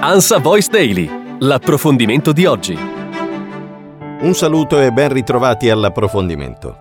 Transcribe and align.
Ansa 0.00 0.38
Voice 0.38 0.68
Daily, 0.70 1.10
l'approfondimento 1.40 2.30
di 2.30 2.46
oggi. 2.46 2.78
Un 4.20 4.32
saluto 4.32 4.80
e 4.80 4.92
ben 4.92 5.12
ritrovati 5.12 5.70
all'approfondimento. 5.70 6.76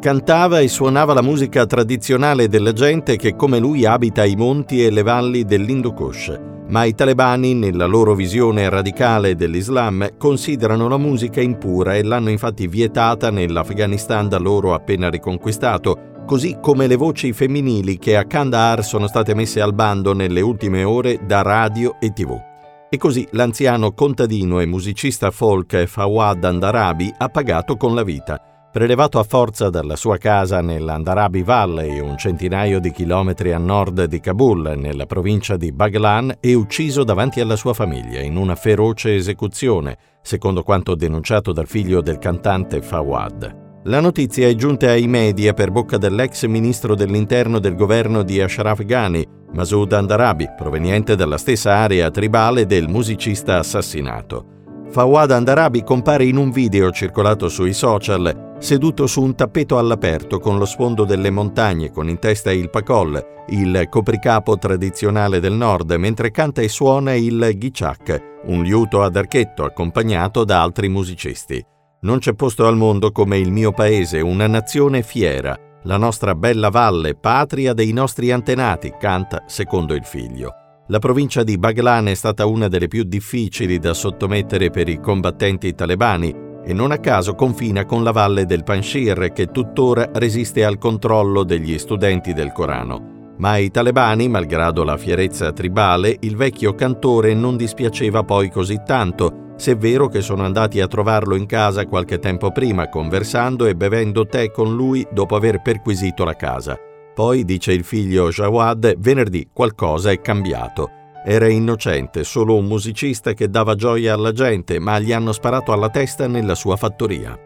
Cantava 0.00 0.58
e 0.58 0.66
suonava 0.66 1.14
la 1.14 1.22
musica 1.22 1.66
tradizionale 1.66 2.48
della 2.48 2.72
gente 2.72 3.14
che 3.14 3.36
come 3.36 3.60
lui 3.60 3.84
abita 3.84 4.24
i 4.24 4.34
monti 4.34 4.84
e 4.84 4.90
le 4.90 5.02
valli 5.02 5.44
dell'Hindukush, 5.44 6.40
ma 6.66 6.82
i 6.82 6.96
talebani, 6.96 7.54
nella 7.54 7.86
loro 7.86 8.16
visione 8.16 8.68
radicale 8.68 9.36
dell'Islam, 9.36 10.16
considerano 10.18 10.88
la 10.88 10.98
musica 10.98 11.40
impura 11.40 11.94
e 11.94 12.02
l'hanno 12.02 12.30
infatti 12.30 12.66
vietata 12.66 13.30
nell'Afghanistan 13.30 14.28
da 14.28 14.38
loro 14.38 14.74
appena 14.74 15.08
riconquistato, 15.08 16.24
così 16.26 16.58
come 16.60 16.88
le 16.88 16.96
voci 16.96 17.32
femminili 17.32 17.98
che 17.98 18.16
a 18.16 18.24
Kandahar 18.24 18.82
sono 18.82 19.06
state 19.06 19.32
messe 19.32 19.60
al 19.60 19.74
bando 19.74 20.12
nelle 20.12 20.40
ultime 20.40 20.82
ore 20.82 21.20
da 21.24 21.42
radio 21.42 21.94
e 22.00 22.12
tv. 22.12 22.47
E 22.90 22.96
così 22.96 23.28
l'anziano 23.32 23.92
contadino 23.92 24.60
e 24.60 24.66
musicista 24.66 25.30
folk 25.30 25.84
Fawad 25.84 26.42
Andarabi 26.42 27.12
ha 27.18 27.28
pagato 27.28 27.76
con 27.76 27.94
la 27.94 28.02
vita. 28.02 28.40
Prelevato 28.72 29.18
a 29.18 29.24
forza 29.24 29.68
dalla 29.68 29.96
sua 29.96 30.16
casa 30.16 30.62
nell'Andarabi 30.62 31.42
Valley, 31.42 31.98
un 31.98 32.16
centinaio 32.16 32.80
di 32.80 32.90
chilometri 32.90 33.52
a 33.52 33.58
nord 33.58 34.04
di 34.04 34.20
Kabul, 34.20 34.74
nella 34.76 35.04
provincia 35.04 35.56
di 35.56 35.70
Baglan, 35.70 36.36
e 36.40 36.54
ucciso 36.54 37.04
davanti 37.04 37.40
alla 37.40 37.56
sua 37.56 37.74
famiglia 37.74 38.20
in 38.20 38.36
una 38.36 38.54
feroce 38.54 39.14
esecuzione, 39.14 39.96
secondo 40.22 40.62
quanto 40.62 40.94
denunciato 40.94 41.52
dal 41.52 41.66
figlio 41.66 42.00
del 42.00 42.18
cantante 42.18 42.80
Fawad. 42.80 43.67
La 43.88 44.00
notizia 44.00 44.46
è 44.46 44.54
giunta 44.54 44.90
ai 44.90 45.06
media 45.06 45.54
per 45.54 45.70
bocca 45.70 45.96
dell'ex 45.96 46.44
ministro 46.44 46.94
dell'interno 46.94 47.58
del 47.58 47.74
governo 47.74 48.22
di 48.22 48.38
Ashraf 48.38 48.84
Ghani, 48.84 49.26
Masoud 49.54 49.90
Andarabi, 49.94 50.46
proveniente 50.54 51.16
dalla 51.16 51.38
stessa 51.38 51.72
area 51.72 52.10
tribale 52.10 52.66
del 52.66 52.86
musicista 52.86 53.56
assassinato. 53.56 54.56
Fawad 54.90 55.30
Andarabi 55.30 55.84
compare 55.84 56.26
in 56.26 56.36
un 56.36 56.50
video 56.50 56.90
circolato 56.90 57.48
sui 57.48 57.72
social, 57.72 58.56
seduto 58.58 59.06
su 59.06 59.22
un 59.22 59.34
tappeto 59.34 59.78
all'aperto 59.78 60.38
con 60.38 60.58
lo 60.58 60.66
sfondo 60.66 61.06
delle 61.06 61.30
montagne, 61.30 61.90
con 61.90 62.10
in 62.10 62.18
testa 62.18 62.52
il 62.52 62.68
pakol, 62.68 63.44
il 63.48 63.86
copricapo 63.88 64.58
tradizionale 64.58 65.40
del 65.40 65.54
nord, 65.54 65.92
mentre 65.92 66.30
canta 66.30 66.60
e 66.60 66.68
suona 66.68 67.14
il 67.14 67.52
ghichak, 67.54 68.40
un 68.48 68.62
liuto 68.62 69.00
ad 69.00 69.16
archetto 69.16 69.64
accompagnato 69.64 70.44
da 70.44 70.60
altri 70.60 70.90
musicisti. 70.90 71.64
Non 72.00 72.18
c'è 72.18 72.32
posto 72.34 72.64
al 72.68 72.76
mondo 72.76 73.10
come 73.10 73.38
il 73.38 73.50
mio 73.50 73.72
paese, 73.72 74.20
una 74.20 74.46
nazione 74.46 75.02
fiera, 75.02 75.58
la 75.82 75.96
nostra 75.96 76.36
bella 76.36 76.68
valle, 76.68 77.16
patria 77.16 77.72
dei 77.72 77.92
nostri 77.92 78.30
antenati, 78.30 78.94
canta 78.96 79.42
secondo 79.48 79.94
il 79.94 80.04
figlio. 80.04 80.52
La 80.86 81.00
provincia 81.00 81.42
di 81.42 81.58
Baglan 81.58 82.06
è 82.06 82.14
stata 82.14 82.46
una 82.46 82.68
delle 82.68 82.86
più 82.86 83.02
difficili 83.02 83.80
da 83.80 83.94
sottomettere 83.94 84.70
per 84.70 84.88
i 84.88 85.00
combattenti 85.00 85.74
talebani 85.74 86.32
e 86.64 86.72
non 86.72 86.92
a 86.92 86.98
caso 86.98 87.34
confina 87.34 87.84
con 87.84 88.04
la 88.04 88.12
valle 88.12 88.46
del 88.46 88.62
Panshir 88.62 89.32
che 89.32 89.46
tuttora 89.46 90.08
resiste 90.14 90.64
al 90.64 90.78
controllo 90.78 91.42
degli 91.42 91.76
studenti 91.78 92.32
del 92.32 92.52
Corano. 92.52 93.32
Ma 93.38 93.50
ai 93.50 93.72
talebani, 93.72 94.28
malgrado 94.28 94.84
la 94.84 94.96
fierezza 94.96 95.52
tribale, 95.52 96.16
il 96.20 96.36
vecchio 96.36 96.76
cantore 96.76 97.34
non 97.34 97.56
dispiaceva 97.56 98.22
poi 98.22 98.50
così 98.50 98.82
tanto 98.86 99.46
se 99.58 99.72
è 99.72 99.76
vero 99.76 100.06
che 100.06 100.20
sono 100.20 100.44
andati 100.44 100.80
a 100.80 100.86
trovarlo 100.86 101.34
in 101.34 101.44
casa 101.44 101.84
qualche 101.84 102.20
tempo 102.20 102.52
prima, 102.52 102.88
conversando 102.88 103.66
e 103.66 103.74
bevendo 103.74 104.24
tè 104.24 104.52
con 104.52 104.74
lui 104.74 105.06
dopo 105.10 105.34
aver 105.34 105.60
perquisito 105.60 106.24
la 106.24 106.36
casa. 106.36 106.78
Poi, 107.12 107.44
dice 107.44 107.72
il 107.72 107.82
figlio 107.82 108.28
Jawad, 108.28 108.94
venerdì 108.98 109.48
qualcosa 109.52 110.12
è 110.12 110.20
cambiato. 110.20 110.90
Era 111.24 111.48
innocente, 111.48 112.22
solo 112.22 112.54
un 112.54 112.66
musicista 112.66 113.32
che 113.32 113.50
dava 113.50 113.74
gioia 113.74 114.14
alla 114.14 114.30
gente, 114.30 114.78
ma 114.78 115.00
gli 115.00 115.12
hanno 115.12 115.32
sparato 115.32 115.72
alla 115.72 115.90
testa 115.90 116.28
nella 116.28 116.54
sua 116.54 116.76
fattoria. 116.76 117.36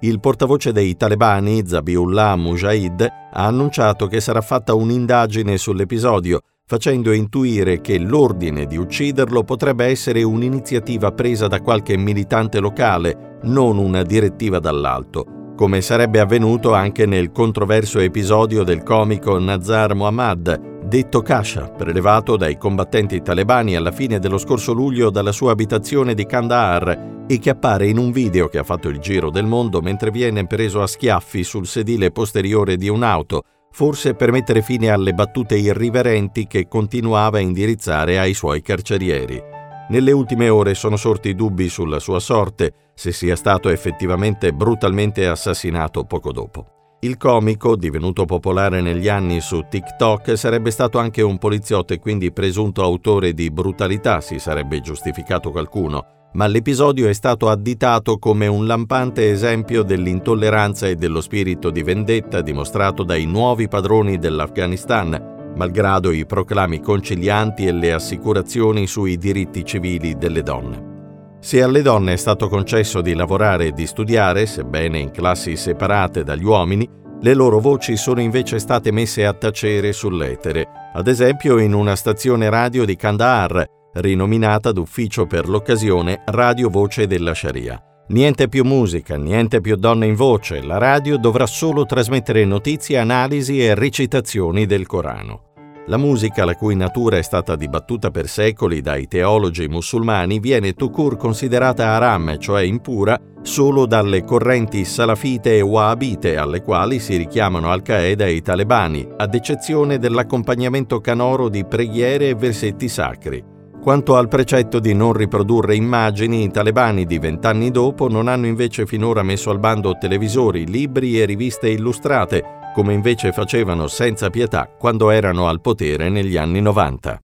Il 0.00 0.20
portavoce 0.20 0.70
dei 0.72 0.94
talebani, 0.96 1.66
Zabiullah 1.66 2.36
Mujahid, 2.36 3.00
ha 3.00 3.46
annunciato 3.46 4.06
che 4.06 4.20
sarà 4.20 4.42
fatta 4.42 4.74
un'indagine 4.74 5.56
sull'episodio 5.56 6.40
facendo 6.66 7.12
intuire 7.12 7.82
che 7.82 7.98
l'ordine 7.98 8.64
di 8.64 8.78
ucciderlo 8.78 9.44
potrebbe 9.44 9.84
essere 9.84 10.22
un'iniziativa 10.22 11.12
presa 11.12 11.46
da 11.46 11.60
qualche 11.60 11.94
militante 11.98 12.58
locale, 12.58 13.38
non 13.42 13.76
una 13.76 14.02
direttiva 14.02 14.60
dall'alto, 14.60 15.52
come 15.56 15.82
sarebbe 15.82 16.20
avvenuto 16.20 16.72
anche 16.72 17.04
nel 17.04 17.32
controverso 17.32 17.98
episodio 17.98 18.64
del 18.64 18.82
comico 18.82 19.38
Nazar 19.38 19.94
Muhammad, 19.94 20.82
detto 20.86 21.20
Kasha, 21.20 21.68
prelevato 21.68 22.36
dai 22.38 22.56
combattenti 22.56 23.20
talebani 23.20 23.76
alla 23.76 23.92
fine 23.92 24.18
dello 24.18 24.38
scorso 24.38 24.72
luglio 24.72 25.10
dalla 25.10 25.32
sua 25.32 25.52
abitazione 25.52 26.14
di 26.14 26.24
Kandahar 26.24 27.24
e 27.26 27.38
che 27.38 27.50
appare 27.50 27.88
in 27.88 27.98
un 27.98 28.10
video 28.10 28.48
che 28.48 28.58
ha 28.58 28.64
fatto 28.64 28.88
il 28.88 29.00
giro 29.00 29.28
del 29.28 29.44
mondo 29.44 29.82
mentre 29.82 30.10
viene 30.10 30.46
preso 30.46 30.80
a 30.80 30.86
schiaffi 30.86 31.44
sul 31.44 31.66
sedile 31.66 32.10
posteriore 32.10 32.76
di 32.76 32.88
un'auto, 32.88 33.44
forse 33.74 34.14
per 34.14 34.30
mettere 34.30 34.62
fine 34.62 34.88
alle 34.90 35.14
battute 35.14 35.56
irriverenti 35.56 36.46
che 36.46 36.68
continuava 36.68 37.38
a 37.38 37.40
indirizzare 37.40 38.20
ai 38.20 38.32
suoi 38.32 38.62
carcerieri. 38.62 39.42
Nelle 39.88 40.12
ultime 40.12 40.48
ore 40.48 40.74
sono 40.74 40.96
sorti 40.96 41.34
dubbi 41.34 41.68
sulla 41.68 41.98
sua 41.98 42.20
sorte, 42.20 42.92
se 42.94 43.10
sia 43.10 43.34
stato 43.34 43.70
effettivamente 43.70 44.52
brutalmente 44.52 45.26
assassinato 45.26 46.04
poco 46.04 46.30
dopo. 46.30 46.66
Il 47.00 47.16
comico, 47.16 47.74
divenuto 47.74 48.24
popolare 48.26 48.80
negli 48.80 49.08
anni 49.08 49.40
su 49.40 49.66
TikTok, 49.68 50.38
sarebbe 50.38 50.70
stato 50.70 50.98
anche 50.98 51.20
un 51.20 51.38
poliziotto 51.38 51.94
e 51.94 51.98
quindi 51.98 52.32
presunto 52.32 52.80
autore 52.80 53.34
di 53.34 53.50
brutalità, 53.50 54.20
si 54.20 54.38
sarebbe 54.38 54.80
giustificato 54.82 55.50
qualcuno, 55.50 56.23
ma 56.34 56.46
l'episodio 56.46 57.08
è 57.08 57.12
stato 57.12 57.48
additato 57.48 58.18
come 58.18 58.46
un 58.46 58.66
lampante 58.66 59.30
esempio 59.30 59.82
dell'intolleranza 59.82 60.88
e 60.88 60.96
dello 60.96 61.20
spirito 61.20 61.70
di 61.70 61.82
vendetta 61.82 62.40
dimostrato 62.40 63.04
dai 63.04 63.24
nuovi 63.24 63.68
padroni 63.68 64.18
dell'Afghanistan, 64.18 65.52
malgrado 65.56 66.10
i 66.10 66.26
proclami 66.26 66.80
concilianti 66.80 67.66
e 67.66 67.72
le 67.72 67.92
assicurazioni 67.92 68.86
sui 68.88 69.16
diritti 69.16 69.64
civili 69.64 70.16
delle 70.16 70.42
donne. 70.42 70.92
Se 71.38 71.62
alle 71.62 71.82
donne 71.82 72.14
è 72.14 72.16
stato 72.16 72.48
concesso 72.48 73.00
di 73.00 73.14
lavorare 73.14 73.66
e 73.66 73.72
di 73.72 73.86
studiare, 73.86 74.46
sebbene 74.46 74.98
in 74.98 75.10
classi 75.10 75.56
separate 75.56 76.24
dagli 76.24 76.44
uomini, 76.44 76.88
le 77.20 77.34
loro 77.34 77.60
voci 77.60 77.96
sono 77.96 78.20
invece 78.20 78.58
state 78.58 78.90
messe 78.90 79.24
a 79.24 79.34
tacere 79.34 79.92
sull'etere, 79.92 80.66
ad 80.94 81.06
esempio 81.06 81.58
in 81.58 81.74
una 81.74 81.94
stazione 81.94 82.50
radio 82.50 82.84
di 82.84 82.96
Kandahar, 82.96 83.64
rinominata 83.94 84.72
d'ufficio 84.72 85.26
per 85.26 85.48
l'occasione 85.48 86.22
Radio 86.26 86.68
Voce 86.68 87.06
della 87.06 87.34
Sharia. 87.34 87.82
Niente 88.08 88.48
più 88.48 88.64
musica, 88.64 89.16
niente 89.16 89.60
più 89.60 89.76
donne 89.76 90.06
in 90.06 90.14
voce, 90.14 90.62
la 90.62 90.76
radio 90.76 91.16
dovrà 91.16 91.46
solo 91.46 91.86
trasmettere 91.86 92.44
notizie, 92.44 92.98
analisi 92.98 93.64
e 93.64 93.74
recitazioni 93.74 94.66
del 94.66 94.86
Corano. 94.86 95.52
La 95.86 95.96
musica, 95.98 96.44
la 96.44 96.54
cui 96.54 96.74
natura 96.74 97.18
è 97.18 97.22
stata 97.22 97.56
dibattuta 97.56 98.10
per 98.10 98.26
secoli 98.26 98.80
dai 98.80 99.06
teologi 99.06 99.68
musulmani, 99.68 100.38
viene 100.38 100.72
tukur 100.72 101.16
considerata 101.16 101.88
haram, 101.88 102.38
cioè 102.38 102.62
impura, 102.62 103.18
solo 103.42 103.84
dalle 103.84 104.24
correnti 104.24 104.84
salafite 104.84 105.58
e 105.58 105.60
wahhabite 105.60 106.38
alle 106.38 106.62
quali 106.62 106.98
si 106.98 107.16
richiamano 107.16 107.70
Al-Qaeda 107.70 108.24
e 108.24 108.32
i 108.32 108.40
talebani, 108.40 109.06
ad 109.16 109.34
eccezione 109.34 109.98
dell'accompagnamento 109.98 111.00
canoro 111.00 111.50
di 111.50 111.66
preghiere 111.66 112.30
e 112.30 112.34
versetti 112.34 112.88
sacri. 112.88 113.52
Quanto 113.84 114.16
al 114.16 114.28
precetto 114.28 114.80
di 114.80 114.94
non 114.94 115.12
riprodurre 115.12 115.76
immagini, 115.76 116.44
i 116.44 116.50
talebani 116.50 117.04
di 117.04 117.18
vent'anni 117.18 117.70
dopo 117.70 118.08
non 118.08 118.28
hanno 118.28 118.46
invece 118.46 118.86
finora 118.86 119.22
messo 119.22 119.50
al 119.50 119.58
bando 119.58 119.98
televisori, 119.98 120.66
libri 120.66 121.20
e 121.20 121.26
riviste 121.26 121.68
illustrate, 121.68 122.70
come 122.72 122.94
invece 122.94 123.30
facevano 123.32 123.86
senza 123.86 124.30
pietà 124.30 124.70
quando 124.78 125.10
erano 125.10 125.48
al 125.48 125.60
potere 125.60 126.08
negli 126.08 126.38
anni 126.38 126.62
90. 126.62 127.23